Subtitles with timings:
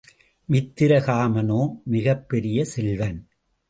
[0.49, 1.81] மித்திரகாமனோ
[1.83, 3.27] மிகப் பெரிய செல்வன்.